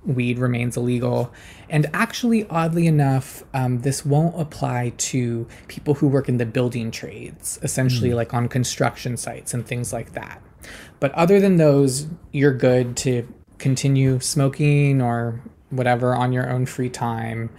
weed 0.06 0.38
remains 0.38 0.76
illegal. 0.76 1.32
And 1.68 1.90
actually, 1.92 2.48
oddly 2.48 2.86
enough, 2.86 3.42
um, 3.52 3.80
this 3.80 4.06
won't 4.06 4.40
apply 4.40 4.92
to 4.98 5.48
people 5.66 5.94
who 5.94 6.06
work 6.06 6.28
in 6.28 6.36
the 6.38 6.46
building 6.46 6.92
trades, 6.92 7.58
essentially, 7.64 8.10
Mm. 8.10 8.14
like 8.14 8.32
on 8.32 8.48
construction 8.48 9.16
sites 9.16 9.52
and 9.52 9.66
things 9.66 9.92
like 9.92 10.12
that. 10.12 10.40
But 11.00 11.10
other 11.14 11.40
than 11.40 11.56
those, 11.56 12.06
you're 12.30 12.54
good 12.54 12.96
to 12.98 13.26
continue 13.58 14.20
smoking 14.20 15.02
or 15.02 15.40
whatever 15.70 16.14
on 16.14 16.32
your 16.32 16.48
own 16.50 16.66
free 16.66 16.90
time, 16.90 17.50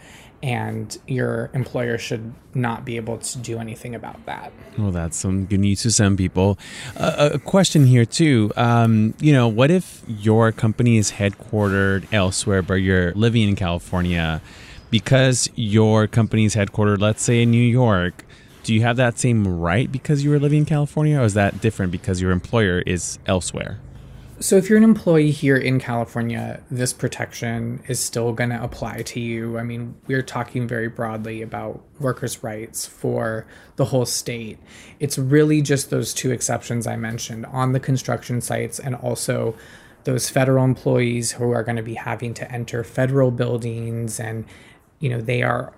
and 0.41 0.97
your 1.07 1.49
employer 1.53 1.97
should 1.97 2.33
not 2.53 2.85
be 2.85 2.95
able 2.95 3.17
to 3.17 3.37
do 3.39 3.59
anything 3.59 3.93
about 3.93 4.25
that. 4.25 4.53
Well, 4.77 4.91
that's 4.91 5.17
some 5.17 5.45
good 5.45 5.59
news 5.59 5.81
to 5.81 5.91
some 5.91 6.15
people. 6.15 6.57
Uh, 6.95 7.31
a 7.33 7.39
question 7.39 7.85
here 7.85 8.05
too. 8.05 8.51
Um, 8.55 9.13
you 9.19 9.33
know, 9.33 9.47
what 9.47 9.69
if 9.69 10.01
your 10.07 10.51
company 10.51 10.97
is 10.97 11.11
headquartered 11.13 12.11
elsewhere, 12.13 12.61
but 12.61 12.75
you're 12.75 13.11
living 13.13 13.49
in 13.49 13.55
California? 13.55 14.41
Because 14.89 15.49
your 15.55 16.07
company 16.07 16.45
is 16.45 16.55
headquartered, 16.55 16.99
let's 16.99 17.21
say 17.21 17.43
in 17.43 17.51
New 17.51 17.61
York, 17.61 18.25
do 18.63 18.73
you 18.73 18.81
have 18.81 18.97
that 18.97 19.19
same 19.19 19.47
right 19.47 19.91
because 19.91 20.23
you 20.23 20.29
were 20.29 20.39
living 20.39 20.59
in 20.59 20.65
California, 20.65 21.19
or 21.19 21.23
is 21.23 21.33
that 21.33 21.61
different 21.61 21.91
because 21.91 22.21
your 22.21 22.31
employer 22.31 22.79
is 22.79 23.19
elsewhere? 23.25 23.79
So, 24.41 24.55
if 24.55 24.69
you're 24.69 24.77
an 24.77 24.85
employee 24.85 25.31
here 25.31 25.57
in 25.57 25.81
California, 25.81 26.61
this 26.71 26.93
protection 26.93 27.83
is 27.89 27.99
still 27.99 28.31
going 28.31 28.51
to 28.51 28.63
apply 28.63 29.01
to 29.01 29.19
you. 29.19 29.57
I 29.57 29.63
mean, 29.63 29.95
we're 30.07 30.21
talking 30.21 30.65
very 30.65 30.87
broadly 30.87 31.41
about 31.41 31.83
workers' 31.99 32.41
rights 32.41 32.85
for 32.85 33.45
the 33.75 33.83
whole 33.83 34.05
state. 34.05 34.57
It's 35.01 35.17
really 35.17 35.61
just 35.61 35.89
those 35.89 36.13
two 36.13 36.31
exceptions 36.31 36.87
I 36.87 36.95
mentioned 36.95 37.47
on 37.47 37.73
the 37.73 37.81
construction 37.81 38.39
sites 38.39 38.79
and 38.79 38.95
also 38.95 39.55
those 40.05 40.29
federal 40.29 40.63
employees 40.63 41.33
who 41.33 41.51
are 41.51 41.63
going 41.63 41.75
to 41.75 41.83
be 41.83 41.95
having 41.95 42.33
to 42.35 42.49
enter 42.49 42.85
federal 42.85 43.31
buildings 43.31 44.21
and, 44.21 44.45
you 44.99 45.09
know, 45.09 45.19
they 45.19 45.43
are 45.43 45.73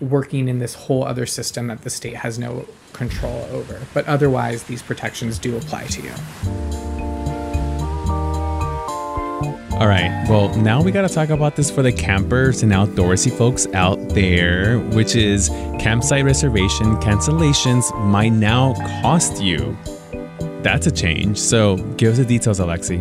working 0.00 0.48
in 0.48 0.58
this 0.58 0.72
whole 0.72 1.04
other 1.04 1.26
system 1.26 1.66
that 1.66 1.82
the 1.82 1.90
state 1.90 2.16
has 2.16 2.38
no 2.38 2.66
control 2.94 3.46
over. 3.50 3.78
But 3.92 4.08
otherwise, 4.08 4.62
these 4.62 4.80
protections 4.80 5.38
do 5.38 5.54
apply 5.58 5.84
to 5.88 6.02
you. 6.02 6.89
All 9.80 9.88
right. 9.88 10.26
Well, 10.28 10.54
now 10.56 10.82
we 10.82 10.92
got 10.92 11.08
to 11.08 11.14
talk 11.14 11.30
about 11.30 11.56
this 11.56 11.70
for 11.70 11.80
the 11.82 11.90
campers 11.90 12.62
and 12.62 12.70
outdoorsy 12.70 13.32
folks 13.32 13.66
out 13.68 13.98
there, 14.10 14.78
which 14.78 15.16
is 15.16 15.48
campsite 15.78 16.22
reservation 16.22 16.96
cancellations 16.96 17.90
might 17.98 18.28
now 18.28 18.74
cost 19.00 19.42
you. 19.42 19.74
That's 20.60 20.86
a 20.86 20.90
change. 20.90 21.38
So 21.38 21.76
give 21.96 22.12
us 22.12 22.18
the 22.18 22.26
details, 22.26 22.60
Alexei. 22.60 22.98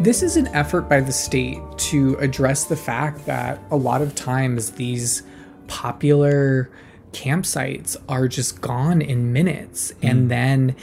This 0.00 0.22
is 0.22 0.38
an 0.38 0.46
effort 0.54 0.88
by 0.88 1.02
the 1.02 1.12
state 1.12 1.60
to 1.76 2.14
address 2.14 2.64
the 2.64 2.76
fact 2.76 3.26
that 3.26 3.60
a 3.70 3.76
lot 3.76 4.00
of 4.00 4.14
times 4.14 4.70
these 4.70 5.22
popular 5.66 6.70
campsites 7.12 7.98
are 8.08 8.26
just 8.26 8.62
gone 8.62 9.02
in 9.02 9.34
minutes 9.34 9.92
and 10.00 10.20
hmm. 10.20 10.28
then 10.28 10.76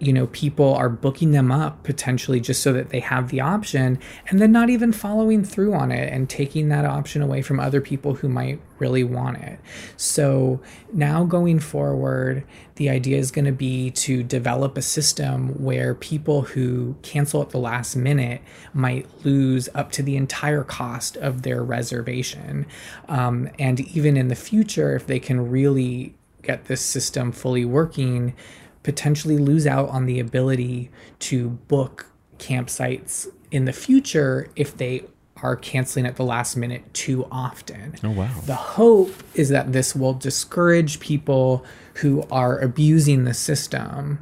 you 0.00 0.14
know 0.14 0.26
people 0.28 0.74
are 0.74 0.88
booking 0.88 1.32
them 1.32 1.52
up 1.52 1.82
potentially 1.82 2.40
just 2.40 2.62
so 2.62 2.72
that 2.72 2.88
they 2.88 3.00
have 3.00 3.28
the 3.28 3.40
option 3.40 3.98
and 4.28 4.40
then 4.40 4.50
not 4.50 4.70
even 4.70 4.92
following 4.92 5.44
through 5.44 5.74
on 5.74 5.92
it 5.92 6.10
and 6.10 6.28
taking 6.28 6.70
that 6.70 6.86
option 6.86 7.20
away 7.20 7.42
from 7.42 7.60
other 7.60 7.80
people 7.80 8.14
who 8.14 8.28
might 8.28 8.58
really 8.78 9.04
want 9.04 9.36
it. 9.36 9.60
So 9.98 10.60
now 10.92 11.24
going 11.24 11.60
forward 11.60 12.44
the 12.76 12.88
idea 12.88 13.18
is 13.18 13.30
going 13.30 13.44
to 13.44 13.52
be 13.52 13.90
to 13.90 14.22
develop 14.22 14.78
a 14.78 14.82
system 14.82 15.48
where 15.62 15.94
people 15.94 16.42
who 16.42 16.96
cancel 17.02 17.42
at 17.42 17.50
the 17.50 17.58
last 17.58 17.94
minute 17.94 18.40
might 18.72 19.06
lose 19.22 19.68
up 19.74 19.92
to 19.92 20.02
the 20.02 20.16
entire 20.16 20.64
cost 20.64 21.18
of 21.18 21.42
their 21.42 21.62
reservation. 21.62 22.64
Um, 23.06 23.50
and 23.58 23.80
even 23.80 24.16
in 24.16 24.28
the 24.28 24.34
future 24.34 24.96
if 24.96 25.06
they 25.06 25.20
can 25.20 25.50
really 25.50 26.14
get 26.42 26.64
this 26.64 26.80
system 26.80 27.32
fully 27.32 27.66
working 27.66 28.34
potentially 28.82 29.38
lose 29.38 29.66
out 29.66 29.88
on 29.90 30.06
the 30.06 30.20
ability 30.20 30.90
to 31.18 31.50
book 31.50 32.06
campsites 32.38 33.28
in 33.50 33.64
the 33.64 33.72
future 33.72 34.48
if 34.56 34.76
they 34.76 35.04
are 35.42 35.56
canceling 35.56 36.06
at 36.06 36.16
the 36.16 36.24
last 36.24 36.56
minute 36.56 36.92
too 36.92 37.26
often. 37.30 37.94
Oh, 38.04 38.10
wow. 38.10 38.30
The 38.44 38.54
hope 38.54 39.12
is 39.34 39.48
that 39.50 39.72
this 39.72 39.94
will 39.94 40.14
discourage 40.14 41.00
people 41.00 41.64
who 41.94 42.24
are 42.30 42.58
abusing 42.58 43.24
the 43.24 43.34
system 43.34 44.20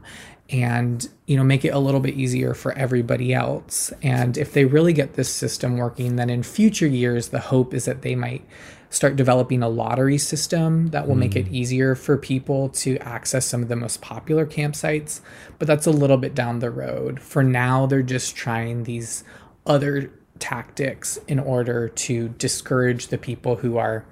and 0.50 1.08
you 1.26 1.36
know 1.36 1.44
make 1.44 1.64
it 1.64 1.68
a 1.68 1.78
little 1.78 2.00
bit 2.00 2.14
easier 2.14 2.54
for 2.54 2.72
everybody 2.72 3.34
else 3.34 3.92
and 4.02 4.38
if 4.38 4.54
they 4.54 4.64
really 4.64 4.94
get 4.94 5.12
this 5.12 5.28
system 5.28 5.76
working 5.76 6.16
then 6.16 6.30
in 6.30 6.42
future 6.42 6.86
years 6.86 7.28
the 7.28 7.38
hope 7.38 7.74
is 7.74 7.84
that 7.84 8.00
they 8.00 8.14
might 8.14 8.42
start 8.90 9.16
developing 9.16 9.62
a 9.62 9.68
lottery 9.68 10.16
system 10.18 10.88
that 10.88 11.06
will 11.06 11.14
make 11.14 11.36
it 11.36 11.46
Mm. 11.46 11.52
easier 11.52 11.94
for 11.94 12.16
people 12.16 12.70
to 12.70 12.96
access 12.98 13.44
some 13.44 13.62
of 13.62 13.68
the 13.68 13.76
most 13.76 14.00
popular 14.00 14.46
campsites. 14.46 15.20
But 15.58 15.68
that's 15.68 15.86
a 15.86 15.90
little 15.90 16.16
bit 16.16 16.34
down 16.34 16.60
the 16.60 16.70
road. 16.70 17.20
For 17.20 17.42
now, 17.42 17.84
they're 17.86 18.02
just 18.02 18.34
trying 18.34 18.84
these 18.84 19.24
other 19.66 20.10
tactics 20.38 21.18
in 21.28 21.38
order 21.38 21.88
to 21.88 22.28
discourage 22.38 23.08
the 23.08 23.18
people 23.18 23.56
who 23.56 23.76
are 23.76 24.04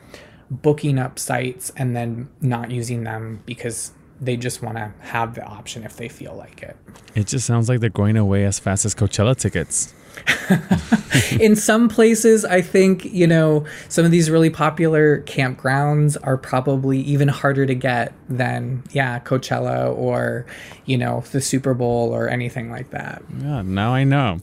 booking 0.51 0.99
up 0.99 1.19
sites 1.19 1.73
and 1.77 1.97
then 1.97 2.29
not 2.41 2.71
using 2.71 3.05
them 3.05 3.41
because 3.47 3.93
they 4.21 4.37
just 4.37 4.63
want 4.63 4.77
to 4.77 4.93
have 5.01 5.35
the 5.35 5.45
option 5.45 5.85
if 5.85 5.97
they 5.97 6.09
feel 6.09 6.35
like 6.35 6.63
it. 6.63 6.77
It 7.15 7.27
just 7.27 7.47
sounds 7.47 7.69
like 7.69 7.81
they're 7.81 7.91
going 7.91 8.17
away 8.17 8.45
as 8.45 8.59
fast 8.59 8.85
as 8.85 8.95
Coachella 8.95 9.37
tickets. 9.37 9.95
in 11.41 11.57
some 11.57 11.89
places, 11.89 12.45
I 12.45 12.61
think, 12.61 13.05
you 13.05 13.27
know, 13.27 13.65
some 13.89 14.05
of 14.05 14.11
these 14.11 14.31
really 14.31 14.51
popular 14.51 15.23
campgrounds 15.23 16.17
are 16.23 16.37
probably 16.37 17.01
even 17.01 17.29
harder 17.29 17.67
to 17.67 17.75
get 17.75 18.13
than, 18.29 18.83
yeah, 18.93 19.19
Coachella 19.21 19.95
or, 19.97 20.47
you 20.85 20.99
know, 20.99 21.23
the 21.33 21.41
Super 21.41 21.75
Bowl 21.75 22.15
or 22.15 22.29
anything 22.29 22.71
like 22.71 22.91
that. 22.91 23.23
Yeah, 23.41 23.63
now 23.63 23.93
I 23.95 24.05
know. 24.05 24.41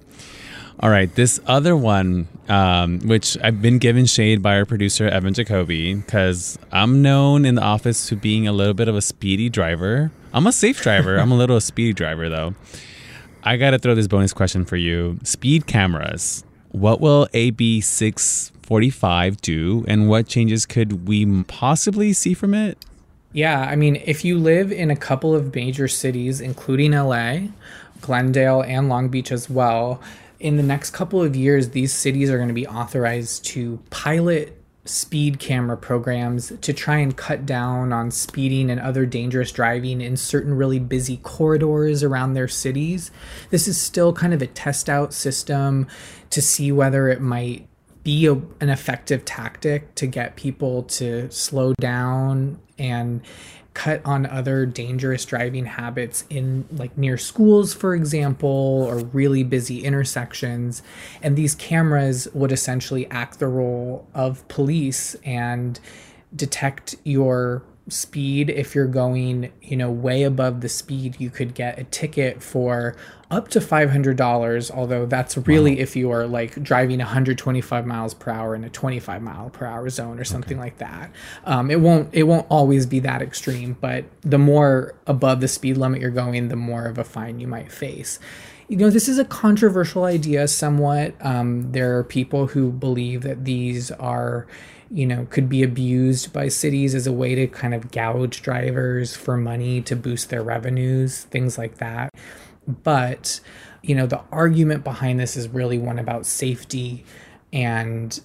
All 0.79 0.89
right, 0.89 1.13
this 1.15 1.39
other 1.45 1.77
one, 1.77 2.27
um, 2.49 2.99
which 3.01 3.37
I've 3.41 3.61
been 3.61 3.77
given 3.77 4.05
shade 4.05 4.41
by 4.41 4.57
our 4.57 4.65
producer 4.65 5.07
Evan 5.07 5.33
Jacoby, 5.33 5.95
because 5.95 6.57
I'm 6.71 7.01
known 7.01 7.45
in 7.45 7.55
the 7.55 7.61
office 7.61 8.07
to 8.09 8.15
being 8.15 8.47
a 8.47 8.51
little 8.51 8.73
bit 8.73 8.87
of 8.87 8.95
a 8.95 9.01
speedy 9.01 9.49
driver. 9.49 10.11
I'm 10.33 10.47
a 10.47 10.51
safe 10.51 10.81
driver. 10.81 11.17
I'm 11.17 11.31
a 11.31 11.35
little 11.35 11.61
speedy 11.61 11.93
driver 11.93 12.27
though. 12.27 12.55
I 13.45 13.57
gotta 13.57 13.77
throw 13.77 13.93
this 13.93 14.07
bonus 14.07 14.31
question 14.31 14.63
for 14.63 14.77
you: 14.77 15.19
speed 15.23 15.67
cameras. 15.67 16.45
What 16.71 17.01
will 17.01 17.27
AB 17.33 17.81
645 17.81 19.41
do, 19.41 19.85
and 19.87 20.09
what 20.09 20.27
changes 20.27 20.65
could 20.65 21.07
we 21.07 21.43
possibly 21.43 22.13
see 22.13 22.33
from 22.33 22.53
it? 22.53 22.77
Yeah, 23.33 23.61
I 23.61 23.75
mean, 23.75 24.01
if 24.05 24.23
you 24.23 24.37
live 24.37 24.71
in 24.71 24.89
a 24.89 24.95
couple 24.95 25.35
of 25.35 25.53
major 25.53 25.87
cities, 25.87 26.39
including 26.39 26.91
LA, 26.91 27.49
Glendale, 28.01 28.61
and 28.61 28.89
Long 28.89 29.09
Beach 29.09 29.31
as 29.31 29.49
well, 29.49 30.01
in 30.39 30.57
the 30.57 30.63
next 30.63 30.91
couple 30.91 31.21
of 31.21 31.35
years, 31.35 31.69
these 31.69 31.93
cities 31.93 32.29
are 32.29 32.37
going 32.37 32.47
to 32.47 32.53
be 32.53 32.67
authorized 32.67 33.43
to 33.45 33.79
pilot 33.89 34.62
speed 34.85 35.39
camera 35.39 35.77
programs 35.77 36.51
to 36.61 36.73
try 36.73 36.97
and 36.97 37.15
cut 37.15 37.45
down 37.45 37.93
on 37.93 38.11
speeding 38.11 38.69
and 38.69 38.81
other 38.81 39.05
dangerous 39.05 39.51
driving 39.51 40.01
in 40.01 40.17
certain 40.17 40.53
really 40.53 40.79
busy 40.79 41.17
corridors 41.17 42.03
around 42.03 42.33
their 42.33 42.47
cities. 42.47 43.11
This 43.49 43.67
is 43.67 43.79
still 43.79 44.11
kind 44.11 44.33
of 44.33 44.41
a 44.41 44.47
test 44.47 44.89
out 44.89 45.13
system 45.13 45.87
to 46.31 46.41
see 46.41 46.71
whether 46.71 47.07
it 47.07 47.21
might 47.21 47.67
be 48.03 48.25
a, 48.25 48.33
an 48.33 48.69
effective 48.69 49.23
tactic 49.23 49.95
to 49.95 50.05
get 50.05 50.35
people 50.35 50.83
to 50.83 51.31
slow 51.31 51.73
down 51.79 52.59
and 52.77 53.21
cut 53.73 54.01
on 54.05 54.25
other 54.25 54.65
dangerous 54.65 55.25
driving 55.25 55.65
habits 55.65 56.25
in 56.29 56.65
like 56.71 56.95
near 56.97 57.17
schools 57.17 57.73
for 57.73 57.95
example 57.95 58.85
or 58.87 58.99
really 59.05 59.43
busy 59.43 59.83
intersections. 59.83 60.83
And 61.21 61.35
these 61.35 61.55
cameras 61.55 62.27
would 62.33 62.51
essentially 62.51 63.09
act 63.09 63.39
the 63.39 63.47
role 63.47 64.07
of 64.13 64.47
police 64.47 65.15
and 65.23 65.79
detect 66.35 66.95
your 67.03 67.63
speed 67.89 68.49
if 68.49 68.73
you're 68.73 68.87
going 68.87 69.51
you 69.61 69.75
know 69.75 69.91
way 69.91 70.23
above 70.23 70.61
the 70.61 70.69
speed 70.69 71.17
you 71.19 71.29
could 71.29 71.53
get 71.53 71.77
a 71.77 71.83
ticket 71.85 72.41
for 72.41 72.95
up 73.29 73.49
to 73.49 73.59
$500 73.59 74.71
although 74.71 75.05
that's 75.05 75.35
really 75.37 75.79
if 75.79 75.95
you 75.95 76.09
are 76.11 76.25
like 76.25 76.61
driving 76.63 76.99
125 76.99 77.85
miles 77.85 78.13
per 78.13 78.31
hour 78.31 78.55
in 78.55 78.63
a 78.63 78.69
25 78.69 79.21
mile 79.21 79.49
per 79.49 79.65
hour 79.65 79.89
zone 79.89 80.17
or 80.17 80.23
something 80.23 80.57
like 80.57 80.77
that. 80.77 81.11
Um, 81.43 81.69
it 81.69 81.81
won't 81.81 82.09
it 82.13 82.23
won't 82.23 82.47
always 82.49 82.85
be 82.85 82.99
that 82.99 83.21
extreme 83.21 83.75
but 83.81 84.05
the 84.21 84.37
more 84.37 84.95
above 85.05 85.41
the 85.41 85.49
speed 85.49 85.75
limit 85.75 85.99
you're 85.99 86.09
going 86.09 86.47
the 86.47 86.55
more 86.55 86.85
of 86.85 86.97
a 86.97 87.03
fine 87.03 87.41
you 87.41 87.47
might 87.47 87.71
face. 87.71 88.17
You 88.69 88.77
know 88.77 88.91
this 88.91 89.09
is 89.09 89.19
a 89.19 89.25
controversial 89.25 90.05
idea 90.05 90.47
somewhat. 90.47 91.15
Um, 91.19 91.73
there 91.73 91.97
are 91.97 92.03
people 92.03 92.47
who 92.47 92.71
believe 92.71 93.23
that 93.23 93.43
these 93.43 93.91
are 93.91 94.47
you 94.93 95.07
know 95.07 95.27
could 95.31 95.49
be 95.49 95.63
abused 95.63 96.31
by 96.31 96.47
cities 96.47 96.93
as 96.93 97.07
a 97.07 97.11
way 97.11 97.33
to 97.33 97.47
kind 97.47 97.73
of 97.73 97.91
gouge 97.91 98.41
drivers 98.43 99.15
for 99.15 99.35
money 99.35 99.81
to 99.81 99.95
boost 99.95 100.29
their 100.29 100.43
revenues 100.43 101.23
things 101.25 101.57
like 101.57 101.77
that. 101.77 102.09
But 102.67 103.41
you 103.81 103.95
know 103.95 104.05
the 104.05 104.21
argument 104.31 104.83
behind 104.83 105.19
this 105.19 105.35
is 105.35 105.49
really 105.49 105.77
one 105.77 105.99
about 105.99 106.25
safety 106.25 107.03
and 107.51 108.21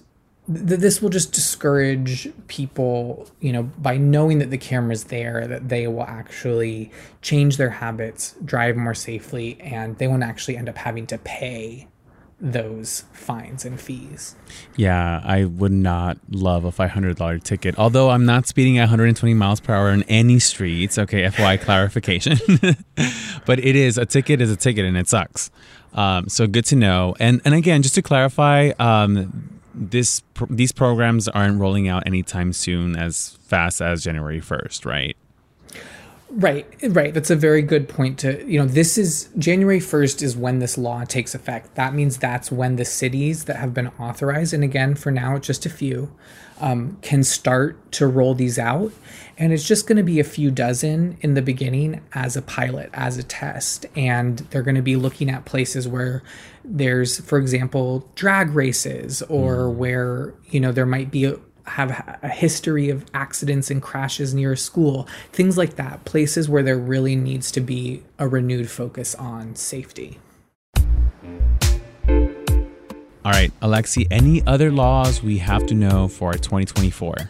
th- 0.47 0.79
this 0.79 1.01
will 1.01 1.09
just 1.09 1.33
discourage 1.33 2.29
people 2.47 3.29
you 3.39 3.51
know 3.51 3.63
by 3.63 3.97
knowing 3.97 4.39
that 4.39 4.51
the 4.51 4.57
camera's 4.57 5.05
there 5.05 5.47
that 5.47 5.69
they 5.69 5.87
will 5.87 6.03
actually 6.03 6.91
change 7.21 7.57
their 7.57 7.69
habits 7.69 8.35
drive 8.45 8.77
more 8.77 8.93
safely 8.93 9.59
and 9.61 9.97
they 9.97 10.07
won't 10.07 10.23
actually 10.23 10.55
end 10.55 10.69
up 10.69 10.77
having 10.77 11.05
to 11.05 11.17
pay 11.19 11.87
those 12.41 13.03
fines 13.11 13.65
and 13.65 13.79
fees 13.81 14.35
Yeah, 14.77 15.21
I 15.23 15.45
would 15.45 15.71
not 15.73 16.17
love 16.29 16.63
a 16.63 16.71
$500 16.71 17.43
ticket. 17.43 17.77
Although 17.77 18.09
I'm 18.09 18.25
not 18.25 18.47
speeding 18.47 18.77
at 18.77 18.83
120 18.83 19.33
miles 19.33 19.59
per 19.59 19.73
hour 19.73 19.89
in 19.89 20.03
any 20.03 20.39
streets. 20.39 20.97
Okay, 20.97 21.23
FYI 21.23 21.59
clarification. 21.61 22.37
but 23.45 23.59
it 23.59 23.75
is 23.75 23.97
a 23.97 24.05
ticket 24.05 24.41
is 24.41 24.51
a 24.51 24.55
ticket 24.55 24.85
and 24.85 24.97
it 24.97 25.07
sucks. 25.07 25.51
Um, 25.93 26.29
so 26.29 26.47
good 26.47 26.65
to 26.65 26.75
know. 26.75 27.15
And 27.19 27.41
and 27.45 27.53
again, 27.53 27.81
just 27.81 27.95
to 27.95 28.01
clarify, 28.01 28.71
um, 28.79 29.59
this 29.73 30.21
these 30.49 30.71
programs 30.71 31.27
aren't 31.27 31.59
rolling 31.59 31.87
out 31.87 32.05
anytime 32.05 32.53
soon, 32.53 32.95
as 32.95 33.37
fast 33.47 33.81
as 33.81 34.03
January 34.03 34.41
1st, 34.41 34.85
right? 34.85 35.17
Right, 36.31 36.67
right. 36.83 37.11
That's 37.11 37.31
a 37.31 37.35
very 37.35 37.63
good 37.63 37.89
point 37.89 38.19
to, 38.19 38.45
you 38.45 38.59
know, 38.59 38.65
this 38.65 38.99
is 38.99 39.29
January 39.39 39.79
1st 39.79 40.21
is 40.21 40.37
when 40.37 40.59
this 40.59 40.77
law 40.77 41.03
takes 41.03 41.33
effect. 41.33 41.73
That 41.73 41.95
means 41.95 42.17
that's 42.17 42.51
when 42.51 42.75
the 42.75 42.85
cities 42.85 43.45
that 43.45 43.55
have 43.55 43.73
been 43.73 43.87
authorized, 43.99 44.53
and 44.53 44.63
again, 44.63 44.93
for 44.93 45.11
now, 45.11 45.39
just 45.39 45.65
a 45.65 45.71
few, 45.71 46.13
um, 46.59 46.99
can 47.01 47.23
start 47.23 47.91
to 47.93 48.05
roll 48.05 48.35
these 48.35 48.59
out. 48.59 48.91
And 49.39 49.51
it's 49.51 49.67
just 49.67 49.87
going 49.87 49.97
to 49.97 50.03
be 50.03 50.19
a 50.19 50.23
few 50.23 50.51
dozen 50.51 51.17
in 51.21 51.33
the 51.33 51.41
beginning 51.41 52.01
as 52.13 52.37
a 52.37 52.41
pilot, 52.41 52.89
as 52.93 53.17
a 53.17 53.23
test. 53.23 53.85
And 53.95 54.39
they're 54.51 54.61
going 54.61 54.75
to 54.75 54.81
be 54.81 54.97
looking 54.97 55.29
at 55.29 55.45
places 55.45 55.87
where 55.87 56.21
there's, 56.63 57.21
for 57.21 57.39
example, 57.39 58.07
drag 58.15 58.51
races 58.51 59.21
or 59.23 59.69
where, 59.69 60.35
you 60.49 60.59
know, 60.59 60.71
there 60.73 60.85
might 60.85 61.09
be 61.09 61.25
a, 61.25 61.37
have 61.69 62.19
a 62.21 62.29
history 62.29 62.89
of 62.89 63.05
accidents 63.13 63.71
and 63.71 63.81
crashes 63.81 64.33
near 64.33 64.53
a 64.53 64.57
school, 64.57 65.07
things 65.31 65.57
like 65.57 65.75
that, 65.75 66.05
places 66.05 66.49
where 66.49 66.63
there 66.63 66.77
really 66.77 67.15
needs 67.15 67.51
to 67.51 67.61
be 67.61 68.03
a 68.17 68.27
renewed 68.27 68.69
focus 68.69 69.15
on 69.15 69.55
safety. 69.55 70.19
All 73.25 73.33
right, 73.33 73.51
Alexei, 73.61 74.07
any 74.09 74.41
other 74.47 74.71
laws 74.71 75.21
we 75.21 75.37
have 75.39 75.65
to 75.67 75.75
know 75.75 76.07
for 76.07 76.33
2024? 76.33 77.29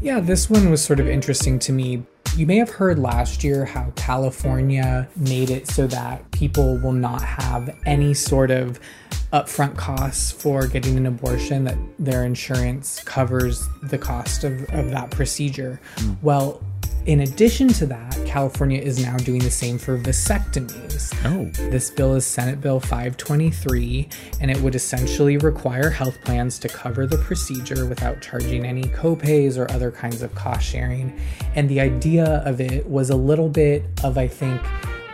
Yeah, 0.00 0.20
this 0.20 0.48
one 0.48 0.70
was 0.70 0.84
sort 0.84 1.00
of 1.00 1.08
interesting 1.08 1.58
to 1.60 1.72
me. 1.72 2.04
You 2.36 2.44
may 2.44 2.58
have 2.58 2.68
heard 2.68 2.98
last 2.98 3.42
year 3.42 3.64
how 3.64 3.94
California 3.96 5.08
made 5.16 5.48
it 5.48 5.66
so 5.68 5.86
that 5.86 6.30
people 6.32 6.76
will 6.76 6.92
not 6.92 7.22
have 7.22 7.74
any 7.86 8.12
sort 8.12 8.50
of 8.50 8.78
upfront 9.32 9.78
costs 9.78 10.32
for 10.32 10.66
getting 10.66 10.98
an 10.98 11.06
abortion, 11.06 11.64
that 11.64 11.78
their 11.98 12.24
insurance 12.24 13.02
covers 13.04 13.66
the 13.84 13.96
cost 13.96 14.44
of, 14.44 14.52
of 14.74 14.90
that 14.90 15.10
procedure. 15.10 15.80
Hmm. 15.96 16.12
Well, 16.20 16.62
in 17.06 17.20
addition 17.20 17.68
to 17.68 17.86
that, 17.86 18.20
California 18.26 18.80
is 18.80 19.00
now 19.00 19.16
doing 19.18 19.38
the 19.38 19.50
same 19.50 19.78
for 19.78 19.96
vasectomies. 19.96 21.14
Oh. 21.24 21.44
This 21.70 21.88
bill 21.88 22.14
is 22.16 22.26
Senate 22.26 22.60
Bill 22.60 22.80
523, 22.80 24.08
and 24.40 24.50
it 24.50 24.60
would 24.60 24.74
essentially 24.74 25.36
require 25.36 25.88
health 25.88 26.20
plans 26.24 26.58
to 26.58 26.68
cover 26.68 27.06
the 27.06 27.18
procedure 27.18 27.86
without 27.86 28.20
charging 28.20 28.66
any 28.66 28.82
copays 28.82 29.56
or 29.56 29.70
other 29.70 29.92
kinds 29.92 30.22
of 30.22 30.34
cost 30.34 30.66
sharing. 30.66 31.16
And 31.54 31.68
the 31.68 31.78
idea 31.78 32.42
of 32.44 32.60
it 32.60 32.88
was 32.88 33.10
a 33.10 33.16
little 33.16 33.48
bit 33.48 33.84
of, 34.02 34.18
I 34.18 34.26
think, 34.26 34.60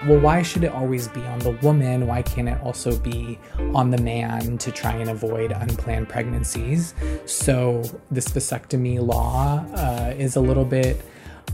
well, 0.07 0.19
why 0.19 0.43
should 0.43 0.65
it 0.65 0.73
always 0.73 1.09
be 1.09 1.21
on 1.21 1.41
the 1.41 1.53
woman? 1.63 2.07
Why 2.07 2.23
can't 2.23 2.49
it 2.49 2.59
also 2.63 2.99
be 2.99 3.39
on 3.75 3.91
the 3.91 3.99
man 3.99 4.57
to 4.59 4.73
try 4.73 4.95
and 4.95 5.11
avoid 5.11 5.53
unplanned 5.53 6.09
pregnancies? 6.09 6.95
So, 7.27 7.83
this 8.11 8.29
vasectomy 8.29 8.99
law 8.99 9.65
uh, 9.75 10.15
is 10.17 10.37
a 10.37 10.41
little 10.41 10.65
bit 10.65 11.05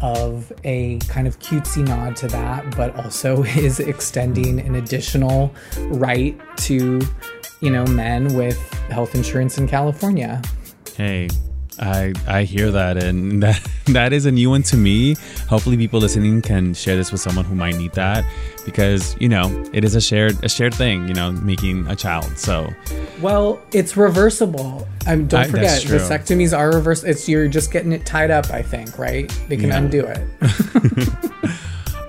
of 0.00 0.52
a 0.64 0.98
kind 1.08 1.26
of 1.26 1.38
cutesy 1.40 1.86
nod 1.86 2.16
to 2.16 2.28
that, 2.28 2.76
but 2.76 2.94
also 2.96 3.42
is 3.56 3.80
extending 3.80 4.60
an 4.60 4.76
additional 4.76 5.54
right 5.86 6.38
to, 6.58 7.00
you 7.60 7.70
know, 7.70 7.84
men 7.86 8.34
with 8.34 8.58
health 8.90 9.14
insurance 9.14 9.58
in 9.58 9.66
California. 9.66 10.40
Hey, 10.96 11.28
I 11.80 12.12
I 12.26 12.44
hear 12.44 12.70
that, 12.70 12.96
and 13.02 13.42
that 13.44 13.60
that 13.86 14.12
is 14.12 14.26
a 14.26 14.30
new 14.32 14.50
one 14.50 14.62
to 14.64 14.76
me. 14.76 15.16
Hopefully, 15.48 15.76
people 15.76 16.00
listening 16.00 16.42
can 16.42 16.74
share 16.74 16.96
this 16.96 17.12
with 17.12 17.20
someone 17.20 17.44
who 17.44 17.54
might 17.54 17.76
need 17.76 17.92
that, 17.92 18.24
because 18.64 19.16
you 19.20 19.28
know 19.28 19.64
it 19.72 19.84
is 19.84 19.94
a 19.94 20.00
shared 20.00 20.42
a 20.44 20.48
shared 20.48 20.74
thing. 20.74 21.08
You 21.08 21.14
know, 21.14 21.32
making 21.32 21.86
a 21.86 21.96
child. 21.96 22.36
So, 22.38 22.68
well, 23.20 23.60
it's 23.72 23.96
reversible. 23.96 24.86
Um, 25.06 25.26
don't 25.26 25.40
I- 25.40 25.48
forget, 25.48 25.82
vasectomies 25.82 26.56
are 26.56 26.70
reverse. 26.72 27.04
It's 27.04 27.28
you're 27.28 27.48
just 27.48 27.72
getting 27.72 27.92
it 27.92 28.04
tied 28.04 28.30
up. 28.30 28.50
I 28.50 28.62
think, 28.62 28.98
right? 28.98 29.28
They 29.48 29.56
can 29.56 29.68
Yeah. 29.68 29.78
undo 29.78 30.06
it. 30.06 30.18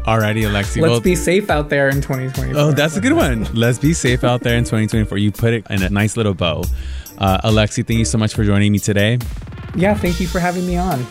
alrighty, 0.05 0.47
Alexei. 0.47 0.81
Let's 0.81 0.91
well, 0.91 1.01
be 1.01 1.15
safe 1.15 1.49
out 1.49 1.69
there 1.69 1.89
in 1.89 2.01
2024. 2.01 2.59
Oh, 2.59 2.71
that's 2.71 2.95
a 2.97 3.01
good 3.01 3.13
one. 3.13 3.43
Let's 3.53 3.79
be 3.79 3.93
safe 3.93 4.23
out 4.23 4.41
there 4.41 4.57
in 4.57 4.63
2024. 4.63 5.17
You 5.17 5.31
put 5.31 5.53
it 5.53 5.67
in 5.69 5.83
a 5.83 5.89
nice 5.89 6.17
little 6.17 6.33
bow. 6.33 6.63
Uh, 7.17 7.39
Alexei, 7.43 7.83
thank 7.83 7.99
you 7.99 8.05
so 8.05 8.17
much 8.17 8.33
for 8.33 8.43
joining 8.43 8.71
me 8.71 8.79
today. 8.79 9.19
Yeah, 9.75 9.93
thank 9.93 10.19
you 10.19 10.27
for 10.27 10.39
having 10.39 10.65
me 10.67 10.77
on. 10.77 11.05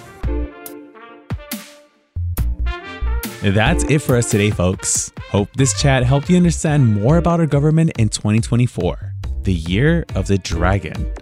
That's 3.42 3.84
it 3.84 4.00
for 4.00 4.16
us 4.16 4.30
today, 4.30 4.50
folks. 4.50 5.12
Hope 5.30 5.48
this 5.56 5.80
chat 5.80 6.02
helped 6.02 6.28
you 6.28 6.36
understand 6.36 7.00
more 7.00 7.18
about 7.18 7.38
our 7.38 7.46
government 7.46 7.92
in 7.98 8.08
2024, 8.08 9.14
the 9.42 9.54
year 9.54 10.04
of 10.16 10.26
the 10.26 10.38
dragon. 10.38 11.12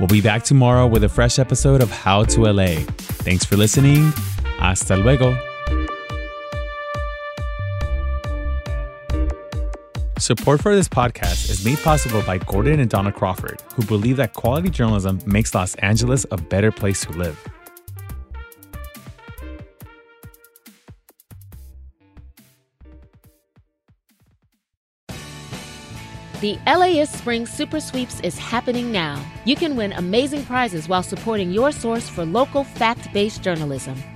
We'll 0.00 0.08
be 0.08 0.20
back 0.20 0.42
tomorrow 0.42 0.86
with 0.86 1.04
a 1.04 1.08
fresh 1.08 1.38
episode 1.38 1.82
of 1.82 1.90
How 1.90 2.24
to 2.24 2.52
LA. 2.52 2.76
Thanks 3.24 3.44
for 3.44 3.56
listening. 3.56 4.12
Hasta 4.58 4.96
luego. 4.96 5.53
Support 10.18 10.62
for 10.62 10.76
this 10.76 10.88
podcast 10.88 11.50
is 11.50 11.64
made 11.64 11.78
possible 11.78 12.22
by 12.22 12.38
Gordon 12.38 12.78
and 12.78 12.88
Donna 12.88 13.10
Crawford, 13.10 13.60
who 13.74 13.84
believe 13.84 14.16
that 14.18 14.32
quality 14.32 14.70
journalism 14.70 15.18
makes 15.26 15.52
Los 15.54 15.74
Angeles 15.76 16.24
a 16.30 16.36
better 16.36 16.70
place 16.70 17.00
to 17.06 17.10
live. 17.12 17.36
The 26.40 26.58
LAist 26.64 27.18
Spring 27.18 27.44
Super 27.44 27.80
Sweeps 27.80 28.20
is 28.20 28.38
happening 28.38 28.92
now. 28.92 29.20
You 29.44 29.56
can 29.56 29.74
win 29.74 29.92
amazing 29.94 30.44
prizes 30.44 30.88
while 30.88 31.02
supporting 31.02 31.50
your 31.50 31.72
source 31.72 32.08
for 32.08 32.24
local 32.24 32.62
fact 32.62 33.12
based 33.12 33.42
journalism. 33.42 34.00